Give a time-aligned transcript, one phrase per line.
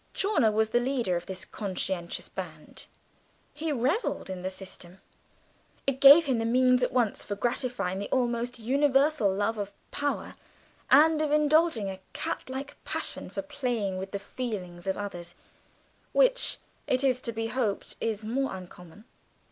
[0.15, 2.87] Chawner was the leader of this conscientious band;
[3.53, 4.99] he revelled in the system.
[5.85, 10.33] It gave him the means at once of gratifying the almost universal love of power
[10.89, 15.35] and of indulging a catlike passion for playing with the feelings of others,
[16.13, 16.57] which,
[16.87, 19.05] it is to be hoped, is more uncommon.